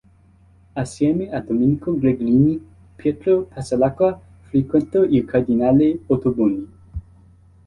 [0.75, 2.59] Assieme a Domenico Gregorini,
[2.97, 6.67] Pietro Passalacqua frequentò il cardinale Ottoboni.